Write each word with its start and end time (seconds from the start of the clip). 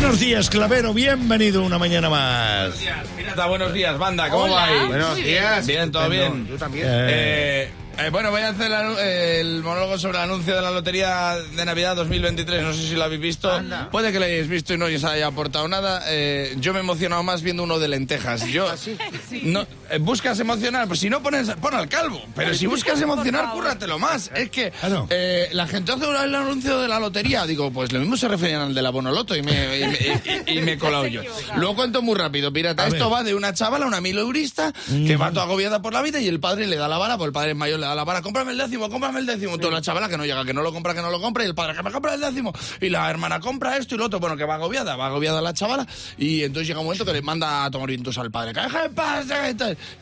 Buenos 0.00 0.20
días, 0.20 0.48
Clavero. 0.48 0.94
Bienvenido 0.94 1.60
una 1.64 1.76
mañana 1.76 2.08
más. 2.08 2.68
Buenos 2.68 2.80
días, 2.80 3.06
Pirata, 3.16 3.46
buenos 3.46 3.72
días, 3.72 3.98
banda, 3.98 4.30
¿cómo 4.30 4.44
Hola. 4.44 4.54
vais? 4.54 4.86
Buenos 4.86 5.16
días. 5.16 5.66
Bien, 5.66 5.90
todo 5.90 6.08
bien. 6.08 6.46
Tú 6.46 6.56
también. 6.56 6.86
Eh, 6.88 7.68
eh, 7.98 8.10
bueno, 8.10 8.30
voy 8.30 8.42
a 8.42 8.50
hacer 8.50 8.70
el, 8.70 8.96
eh, 9.00 9.60
monólogo 9.60 9.98
sobre 9.98 10.18
el 10.18 10.24
anuncio 10.24 10.54
de 10.54 10.62
la 10.62 10.70
Lotería 10.70 11.34
de 11.34 11.64
Navidad 11.64 11.96
2023. 11.96 12.62
No 12.62 12.72
sé 12.72 12.86
si 12.86 12.94
lo 12.94 13.02
habéis 13.02 13.20
visto. 13.20 13.52
Anda. 13.52 13.90
Puede 13.90 14.12
que 14.12 14.20
lo 14.20 14.24
hayáis 14.26 14.46
visto 14.46 14.72
y 14.72 14.78
no 14.78 14.84
os 14.84 15.02
haya 15.02 15.26
aportado 15.26 15.66
nada. 15.66 16.04
Eh, 16.06 16.54
yo 16.58 16.72
me 16.72 16.78
he 16.78 16.82
emocionado 16.82 17.24
más 17.24 17.42
viendo 17.42 17.64
uno 17.64 17.80
de 17.80 17.88
lentejas. 17.88 18.46
Yo, 18.46 18.68
¿Ah, 18.70 18.76
no, 19.42 19.62
eh, 19.62 19.66
¿Buscas 20.00 20.38
emocionar? 20.40 20.86
Pues 20.86 21.00
si 21.00 21.08
no 21.10 21.22
pones, 21.22 21.48
pon 21.60 21.74
al 21.74 21.88
calvo. 21.88 22.20
Pero 22.34 22.54
si 22.54 22.66
buscas 22.66 23.00
emocionar, 23.00 23.50
cúrratelo 23.52 23.98
más. 23.98 24.30
Es 24.34 24.50
que 24.50 24.70
Claro. 24.70 25.06
eh, 25.10 25.48
la 25.52 25.66
gente 25.66 25.92
hace 25.92 26.04
el 26.04 26.34
anuncio 26.34 26.78
de 26.80 26.88
la 26.88 26.98
lotería. 27.00 27.46
Digo, 27.46 27.70
pues 27.70 27.92
lo 27.92 28.00
mismo 28.00 28.16
se 28.16 28.28
referían 28.28 28.60
al 28.62 28.74
de 28.74 28.82
la 28.82 28.90
Bonoloto 28.90 29.34
y 29.36 29.42
me, 29.42 29.78
y 29.78 29.86
me- 29.86 29.98
y- 30.46 30.58
y 30.58 30.60
me 30.62 30.72
he 30.72 30.78
colado 30.78 31.06
yo. 31.06 31.22
Lo 31.56 31.74
cuento 31.74 32.02
muy 32.02 32.14
rápido, 32.16 32.52
pirata. 32.52 32.84
A 32.84 32.88
Esto 32.88 33.04
ver. 33.08 33.18
va 33.18 33.22
de 33.24 33.34
una 33.34 33.54
chavala, 33.54 33.86
una 33.86 34.00
mileurista, 34.00 34.72
que 34.88 35.16
va 35.16 35.30
toda 35.30 35.44
agobiada 35.44 35.80
por 35.82 35.92
la 35.92 36.02
vida 36.02 36.20
y 36.20 36.28
el 36.28 36.40
padre 36.40 36.66
le 36.66 36.76
da 36.76 36.88
la 36.88 36.98
vara, 36.98 37.16
pues 37.16 37.28
el 37.28 37.32
padre 37.32 37.50
es 37.52 37.56
mayor, 37.56 37.80
le 37.80 37.86
da 37.86 37.94
la 37.94 38.04
vara, 38.04 38.20
cómprame 38.22 38.52
el 38.52 38.58
décimo, 38.58 38.90
cómprame 38.90 39.20
el 39.20 39.26
décimo. 39.26 39.58
Toda 39.58 39.72
la 39.74 39.80
chavala 39.82 40.08
que 40.08 40.16
no 40.18 40.24
llega, 40.26 40.44
que 40.44 40.52
no 40.54 40.62
lo 40.62 40.72
compra, 40.72 40.94
que 40.94 41.02
no 41.02 41.10
lo 41.10 41.20
compra, 41.20 41.44
y 41.44 41.46
el 41.46 41.54
padre 41.54 41.74
que 41.76 41.82
me 41.82 41.90
compra 41.90 42.14
el 42.14 42.20
décimo. 42.20 42.52
Y 42.80 42.88
la 42.90 43.08
hermana 43.08 43.40
compra 43.40 43.76
esto 43.76 43.94
y 43.94 43.98
lo 43.98 44.06
otro, 44.06 44.20
bueno, 44.20 44.36
que 44.36 44.44
va 44.44 44.56
agobiada, 44.56 44.96
va 44.96 45.06
agobiada 45.06 45.40
la 45.40 45.54
chavala, 45.54 45.86
y 46.18 46.42
entonces 46.42 46.68
llega 46.68 46.80
un 46.80 46.86
momento 46.86 47.04
que 47.04 47.12
le 47.12 47.22
manda 47.22 47.64
a 47.64 47.70
tomar 47.70 47.88
vientos 47.88 48.18
al 48.18 48.30
padre, 48.30 48.52
que 48.52 48.60
deja 48.60 48.84
en 48.84 48.94
paz. 48.94 49.26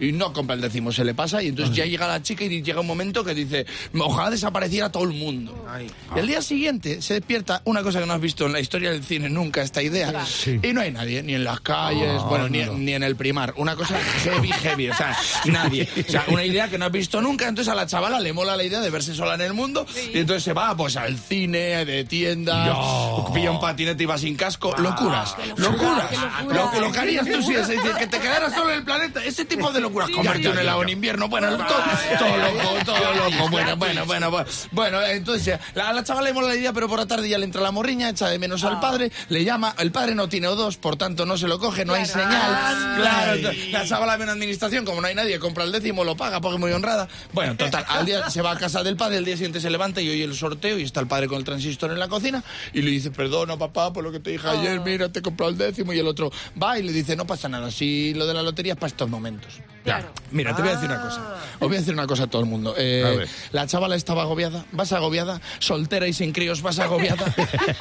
Y 0.00 0.12
no 0.12 0.32
compra 0.32 0.54
el 0.54 0.60
décimo, 0.60 0.92
se 0.92 1.04
le 1.04 1.14
pasa, 1.14 1.42
y 1.42 1.48
entonces 1.48 1.74
ya 1.74 1.84
llega 1.84 2.06
la 2.06 2.22
chica 2.22 2.44
y 2.44 2.62
llega 2.62 2.80
un 2.80 2.86
momento 2.86 3.24
que 3.24 3.34
dice, 3.34 3.66
ojalá 3.98 4.30
desapareciera 4.30 4.90
todo 4.90 5.04
el 5.04 5.12
mundo. 5.12 5.66
Ay. 5.68 5.90
Y 6.14 6.18
al 6.20 6.26
día 6.26 6.42
siguiente 6.42 7.02
se 7.02 7.14
despierta 7.14 7.62
una 7.64 7.82
cosa 7.82 8.00
que 8.00 8.06
no 8.06 8.12
has 8.12 8.20
visto 8.20 8.46
en 8.46 8.52
la 8.52 8.60
historia 8.60 8.90
del 8.90 9.02
cine 9.04 9.28
nunca, 9.28 9.62
esta 9.62 9.82
idea. 9.82 10.24
Sí. 10.26 10.58
Y 10.62 10.72
no 10.72 10.80
hay 10.80 10.90
nadie, 10.92 11.22
ni 11.22 11.34
en 11.34 11.44
las 11.44 11.60
calles, 11.60 12.22
bueno, 12.28 12.48
ni, 12.48 12.64
ni 12.64 12.92
en 12.94 13.02
el 13.02 13.16
primar. 13.16 13.54
Una 13.56 13.74
cosa 13.76 13.98
heavy, 14.24 14.50
heavy, 14.52 14.90
o 14.90 14.94
sea, 14.94 15.16
nadie. 15.46 15.88
O 16.06 16.10
sea, 16.10 16.24
una 16.28 16.44
idea 16.44 16.68
que 16.68 16.78
no 16.78 16.86
has 16.86 16.92
visto 16.92 17.20
nunca. 17.20 17.48
Entonces 17.48 17.70
a 17.72 17.74
la 17.74 17.86
chavala 17.86 18.20
le 18.20 18.32
mola 18.32 18.56
la 18.56 18.64
idea 18.64 18.80
de 18.80 18.90
verse 18.90 19.14
sola 19.14 19.34
en 19.34 19.40
el 19.42 19.52
mundo. 19.54 19.86
Y 20.12 20.18
entonces 20.18 20.42
se 20.44 20.52
va 20.52 20.76
pues 20.76 20.96
al 20.96 21.16
cine, 21.18 21.84
de 21.84 22.04
tienda, 22.04 22.66
No. 22.66 23.30
pilla 23.34 23.50
un 23.50 23.60
patinete 23.60 24.02
y 24.02 24.06
va 24.06 24.18
sin 24.18 24.36
casco. 24.36 24.74
Locuras, 24.78 25.34
locuras. 25.56 26.10
Lo, 26.48 26.70
que- 26.70 26.80
lo 26.80 26.92
que 26.92 26.98
harías 26.98 27.26
tú 27.28 27.42
si 27.42 27.54
es 27.54 27.68
decir, 27.68 27.92
que 27.98 28.06
te 28.06 28.18
quedaras 28.18 28.54
solo 28.54 28.70
en 28.70 28.76
el 28.78 28.84
planeta. 28.84 29.24
Ese 29.24 29.44
tipo 29.44 29.65
de 29.72 29.80
locuras. 29.80 30.10
Convertido 30.10 30.52
en 30.52 30.58
helado 30.58 30.82
en 30.82 30.88
invierno. 30.90 31.28
Bueno, 31.28 31.56
todo, 31.56 31.82
todo 32.18 32.36
loco, 32.36 32.84
todo 32.84 33.14
loco. 33.14 33.48
Bueno, 33.50 33.76
bueno, 33.76 34.06
bueno, 34.06 34.30
bueno. 34.30 34.46
Bueno, 34.72 35.02
entonces 35.02 35.58
a 35.74 35.92
la 35.92 36.04
chavala 36.04 36.28
le 36.28 36.34
mola 36.34 36.48
la 36.48 36.56
idea, 36.56 36.72
pero 36.72 36.88
por 36.88 36.98
la 36.98 37.06
tarde 37.06 37.28
ya 37.28 37.38
le 37.38 37.44
entra 37.44 37.60
la 37.60 37.70
morriña, 37.70 38.08
echa 38.08 38.28
de 38.28 38.38
menos 38.38 38.64
al 38.64 38.80
padre, 38.80 39.10
le 39.28 39.44
llama, 39.44 39.74
el 39.78 39.92
padre 39.92 40.14
no 40.14 40.28
tiene 40.28 40.48
O2, 40.48 40.78
por 40.78 40.96
tanto 40.96 41.26
no 41.26 41.36
se 41.36 41.48
lo 41.48 41.58
coge, 41.58 41.84
no 41.84 41.94
hay 41.94 42.06
señal. 42.06 42.96
Claro, 42.96 43.40
la 43.70 43.86
chavala 43.86 44.16
ve 44.16 44.24
una 44.24 44.32
administración, 44.32 44.84
como 44.84 45.00
no 45.00 45.06
hay 45.06 45.14
nadie, 45.14 45.38
compra 45.38 45.64
el 45.64 45.72
décimo, 45.72 46.04
lo 46.04 46.16
paga 46.16 46.40
porque 46.40 46.56
es 46.56 46.60
muy 46.60 46.72
honrada. 46.72 47.08
Bueno, 47.32 47.56
total, 47.56 47.84
al 47.88 48.06
día 48.06 48.30
se 48.30 48.42
va 48.42 48.52
a 48.52 48.58
casa 48.58 48.82
del 48.82 48.96
padre, 48.96 49.18
el 49.18 49.24
día 49.24 49.36
siguiente 49.36 49.60
se 49.60 49.70
levanta 49.70 50.00
y 50.00 50.08
oye 50.08 50.24
el 50.24 50.34
sorteo 50.34 50.78
y 50.78 50.82
está 50.82 51.00
el 51.00 51.06
padre 51.06 51.28
con 51.28 51.38
el 51.38 51.44
transistor 51.44 51.90
en 51.90 51.98
la 51.98 52.08
cocina 52.08 52.42
y 52.72 52.82
le 52.82 52.90
dice, 52.90 53.10
perdona 53.10 53.56
papá 53.56 53.92
por 53.92 54.04
lo 54.04 54.12
que 54.12 54.20
te 54.20 54.30
dije 54.30 54.48
ayer, 54.48 54.80
mira, 54.80 55.08
te 55.08 55.20
he 55.20 55.22
comprado 55.22 55.50
el 55.50 55.58
décimo 55.58 55.92
y 55.92 55.98
el 55.98 56.06
otro 56.06 56.30
va 56.60 56.78
y 56.78 56.82
le 56.82 56.92
dice, 56.92 57.16
no 57.16 57.26
pasa 57.26 57.48
nada, 57.48 57.70
si 57.70 58.14
lo 58.14 58.26
de 58.26 58.34
la 58.34 58.42
lotería 58.42 58.74
es 58.74 58.78
para 58.78 58.88
estos 58.88 59.08
momentos. 59.08 59.55
Claro. 59.86 60.08
Mira, 60.32 60.54
te 60.54 60.62
voy 60.62 60.72
a 60.72 60.74
decir 60.74 60.90
una 60.90 61.00
cosa. 61.00 61.20
Os 61.60 61.68
voy 61.68 61.76
a 61.76 61.78
decir 61.78 61.94
una 61.94 62.06
cosa 62.08 62.24
a 62.24 62.26
todo 62.26 62.42
el 62.42 62.48
mundo. 62.48 62.74
Eh, 62.76 63.24
la 63.52 63.66
chavala 63.68 63.94
estaba 63.94 64.22
agobiada. 64.22 64.64
¿Vas 64.72 64.92
agobiada? 64.92 65.40
Soltera 65.60 66.08
y 66.08 66.12
sin 66.12 66.32
críos, 66.32 66.60
¿vas 66.60 66.80
agobiada? 66.80 67.24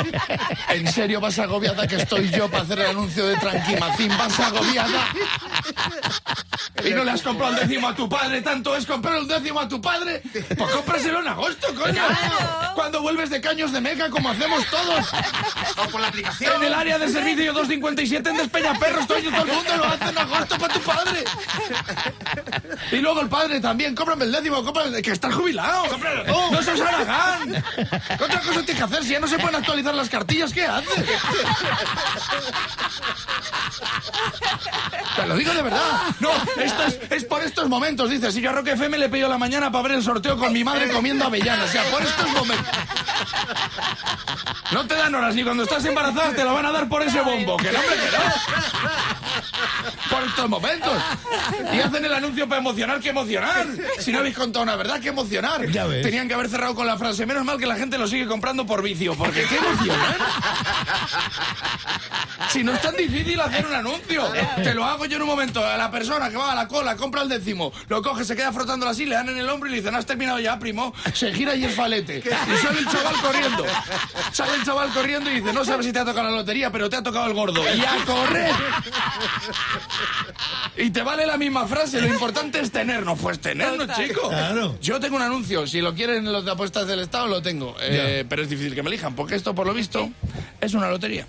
¿En 0.70 0.90
serio 0.90 1.20
vas 1.20 1.38
agobiada 1.38 1.86
que 1.86 1.96
estoy 1.96 2.30
yo 2.30 2.50
para 2.50 2.62
hacer 2.62 2.78
el 2.80 2.86
anuncio 2.86 3.26
de 3.26 3.36
Tranquimacín? 3.36 4.08
¿Vas 4.16 4.40
agobiada? 4.40 5.08
¿Y 6.84 6.90
no 6.90 7.04
le 7.04 7.10
has 7.10 7.22
comprado 7.22 7.54
el 7.54 7.68
décimo 7.68 7.88
a 7.88 7.94
tu 7.94 8.08
padre? 8.08 8.42
¿Tanto 8.42 8.76
es 8.76 8.86
comprar 8.86 9.18
un 9.18 9.28
décimo 9.28 9.60
a 9.60 9.68
tu 9.68 9.80
padre? 9.80 10.22
Pues 10.32 10.70
cómpraselo 10.70 11.20
en 11.20 11.28
agosto, 11.28 11.74
coño. 11.74 12.02
Cuando 12.74 13.02
vuelves 13.02 13.30
de 13.30 13.40
caños 13.40 13.72
de 13.72 13.80
meca, 13.80 14.10
como 14.10 14.30
hacemos 14.30 14.64
todos. 14.66 15.06
O 15.76 15.88
por 15.90 16.00
la 16.00 16.08
aplicación. 16.08 16.56
En 16.56 16.64
el 16.64 16.74
área 16.74 16.98
de 16.98 17.08
servicio 17.08 17.52
257 17.52 18.30
en 18.30 18.36
Despeñaperros, 18.36 19.06
todo, 19.06 19.18
todo 19.18 19.42
el 19.42 19.52
mundo 19.52 19.76
lo 19.76 19.84
hace 19.84 20.08
en 20.08 20.18
agosto 20.18 20.58
para 20.58 20.74
tu 20.74 20.80
padre. 20.80 21.24
Y 22.92 22.96
luego 22.96 23.20
el 23.20 23.28
padre 23.28 23.60
también, 23.60 23.94
cómprame 23.94 24.24
el 24.24 24.32
décimo, 24.32 24.64
cómprame, 24.64 25.02
que 25.02 25.12
estás 25.12 25.34
jubilado. 25.34 25.86
Cómpralo 25.88 26.24
tú. 26.24 26.52
No 26.52 26.62
sos 26.62 26.80
Aragán. 26.80 27.64
Otra 28.20 28.40
cosa 28.40 28.62
tiene 28.62 28.78
que 28.78 28.82
hacer, 28.82 29.04
si 29.04 29.10
ya 29.10 29.20
no 29.20 29.28
se 29.28 29.38
pueden 29.38 29.56
actualizar 29.56 29.94
las 29.94 30.08
cartillas, 30.08 30.52
¿qué 30.52 30.64
hace? 30.64 31.04
Te 35.16 35.26
lo 35.26 35.36
digo 35.36 35.52
de 35.52 35.62
verdad. 35.62 36.02
No, 36.20 36.30
esto 36.56 36.69
es, 37.10 37.24
por 37.24 37.42
estos 37.42 37.68
momentos, 37.68 38.10
dice. 38.10 38.32
Si 38.32 38.40
yo 38.40 38.50
a 38.50 38.52
Roque 38.52 38.72
FM 38.72 38.98
le 38.98 39.08
pido 39.08 39.28
la 39.28 39.38
mañana 39.38 39.70
para 39.70 39.82
ver 39.82 39.92
el 39.92 40.02
sorteo 40.02 40.36
con 40.36 40.52
mi 40.52 40.64
madre 40.64 40.90
comiendo 40.90 41.24
avellanas. 41.24 41.68
O 41.68 41.72
sea, 41.72 41.82
por 41.90 42.02
estos 42.02 42.28
momentos. 42.30 42.66
No 44.72 44.86
te 44.86 44.94
dan 44.94 45.14
horas 45.14 45.34
ni 45.34 45.42
cuando 45.42 45.64
estás 45.64 45.84
embarazada 45.84 46.32
te 46.32 46.44
lo 46.44 46.54
van 46.54 46.66
a 46.66 46.72
dar 46.72 46.88
por 46.88 47.02
ese 47.02 47.20
bombo. 47.20 47.56
Que 47.56 47.72
no, 47.72 47.78
no. 47.78 49.19
Por 50.10 50.22
estos 50.24 50.48
momentos. 50.48 50.92
Y 51.72 51.80
hacen 51.80 52.04
el 52.04 52.14
anuncio 52.14 52.48
para 52.48 52.60
emocionar, 52.60 53.00
que 53.00 53.10
emocionar. 53.10 53.66
Si 53.98 54.12
no 54.12 54.20
habéis 54.20 54.36
contado 54.36 54.62
una 54.62 54.76
verdad, 54.76 55.00
que 55.00 55.08
emocionar. 55.08 55.66
Ya 55.70 55.86
ves. 55.86 56.02
Tenían 56.02 56.28
que 56.28 56.34
haber 56.34 56.48
cerrado 56.48 56.74
con 56.74 56.86
la 56.86 56.96
frase, 56.96 57.26
menos 57.26 57.44
mal 57.44 57.58
que 57.58 57.66
la 57.66 57.76
gente 57.76 57.98
lo 57.98 58.06
sigue 58.06 58.26
comprando 58.26 58.66
por 58.66 58.82
vicio, 58.82 59.14
porque 59.14 59.44
qué 59.44 59.56
emocionar. 59.56 60.16
Si 62.50 62.64
no 62.64 62.72
es 62.72 62.82
tan 62.82 62.96
difícil 62.96 63.40
hacer 63.40 63.64
un 63.64 63.74
anuncio, 63.74 64.24
te 64.56 64.74
lo 64.74 64.84
hago 64.84 65.06
yo 65.06 65.16
en 65.16 65.22
un 65.22 65.28
momento. 65.28 65.64
A 65.64 65.76
la 65.76 65.90
persona 65.90 66.30
que 66.30 66.36
va 66.36 66.52
a 66.52 66.54
la 66.54 66.66
cola, 66.66 66.96
compra 66.96 67.22
el 67.22 67.28
décimo, 67.28 67.72
lo 67.88 68.02
coge, 68.02 68.24
se 68.24 68.34
queda 68.34 68.52
frotándolo 68.52 68.90
así, 68.90 69.06
le 69.06 69.14
dan 69.14 69.28
en 69.28 69.38
el 69.38 69.48
hombro 69.48 69.68
y 69.68 69.72
le 69.72 69.78
dicen, 69.78 69.94
has 69.94 70.06
terminado 70.06 70.40
ya, 70.40 70.58
primo. 70.58 70.92
Se 71.12 71.32
gira 71.32 71.54
y 71.54 71.64
es 71.64 71.74
falete. 71.74 72.18
Y 72.18 72.56
sale 72.56 72.80
el 72.80 72.86
chaval 72.86 73.14
corriendo. 73.20 73.64
Sale 74.32 74.54
el 74.54 74.64
chaval 74.64 74.88
corriendo 74.90 75.30
y 75.30 75.40
dice, 75.40 75.52
no 75.52 75.64
sabes 75.64 75.86
si 75.86 75.92
te 75.92 76.00
ha 76.00 76.04
tocado 76.04 76.28
la 76.28 76.36
lotería, 76.36 76.72
pero 76.72 76.90
te 76.90 76.96
ha 76.96 77.02
tocado 77.02 77.26
el 77.26 77.34
gordo. 77.34 77.62
Y 77.62 77.80
a 77.84 78.04
correr. 78.04 78.52
Y 80.76 80.90
te 80.90 81.02
vale 81.02 81.26
la 81.26 81.36
misma 81.36 81.66
frase, 81.66 82.00
lo 82.00 82.06
importante 82.06 82.60
es 82.60 82.70
tenernos. 82.70 83.18
Pues 83.18 83.40
tenernos, 83.40 83.88
chico. 83.96 84.28
Claro. 84.28 84.78
Yo 84.80 84.98
tengo 85.00 85.16
un 85.16 85.22
anuncio, 85.22 85.66
si 85.66 85.80
lo 85.80 85.94
quieren 85.94 86.30
los 86.32 86.44
de 86.44 86.50
apuestas 86.52 86.86
del 86.86 87.00
Estado, 87.00 87.26
lo 87.26 87.42
tengo. 87.42 87.76
Eh, 87.80 88.24
pero 88.28 88.42
es 88.42 88.48
difícil 88.48 88.74
que 88.74 88.82
me 88.82 88.88
elijan, 88.88 89.14
porque 89.14 89.34
esto, 89.34 89.54
por 89.54 89.66
lo 89.66 89.74
visto, 89.74 90.08
es 90.60 90.74
una 90.74 90.88
lotería. 90.88 91.26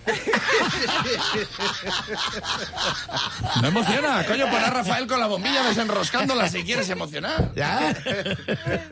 No 3.61 3.67
emociona, 3.67 4.25
coño, 4.25 4.49
pon 4.49 4.63
a 4.63 4.69
Rafael 4.69 5.07
con 5.07 5.19
la 5.19 5.27
bombilla 5.27 5.63
desenroscándola 5.63 6.47
si 6.49 6.63
quieres 6.63 6.89
emocionar. 6.89 7.51
¿Ya? 7.55 7.95